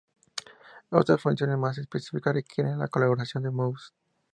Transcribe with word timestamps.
Otras 0.89 1.21
funciones 1.21 1.59
más 1.59 1.77
específicas 1.77 2.33
requieren 2.33 2.79
la 2.79 2.87
colaboración 2.87 3.43
del 3.43 3.51
mouse. 3.51 3.93